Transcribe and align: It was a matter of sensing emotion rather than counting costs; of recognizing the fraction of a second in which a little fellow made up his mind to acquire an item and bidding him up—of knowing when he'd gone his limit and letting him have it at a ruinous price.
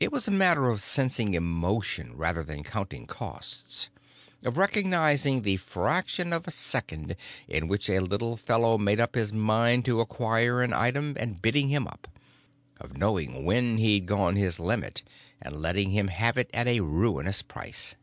It 0.00 0.10
was 0.10 0.26
a 0.26 0.32
matter 0.32 0.68
of 0.68 0.82
sensing 0.82 1.34
emotion 1.34 2.16
rather 2.16 2.42
than 2.42 2.64
counting 2.64 3.06
costs; 3.06 3.88
of 4.42 4.56
recognizing 4.56 5.42
the 5.42 5.58
fraction 5.58 6.32
of 6.32 6.44
a 6.44 6.50
second 6.50 7.14
in 7.46 7.68
which 7.68 7.88
a 7.88 8.00
little 8.00 8.36
fellow 8.36 8.78
made 8.78 8.98
up 8.98 9.14
his 9.14 9.32
mind 9.32 9.84
to 9.84 10.00
acquire 10.00 10.60
an 10.60 10.72
item 10.72 11.14
and 11.20 11.40
bidding 11.40 11.68
him 11.68 11.86
up—of 11.86 12.96
knowing 12.96 13.44
when 13.44 13.76
he'd 13.78 14.06
gone 14.06 14.34
his 14.34 14.58
limit 14.58 15.04
and 15.40 15.62
letting 15.62 15.92
him 15.92 16.08
have 16.08 16.36
it 16.36 16.50
at 16.52 16.66
a 16.66 16.80
ruinous 16.80 17.40
price. 17.40 17.94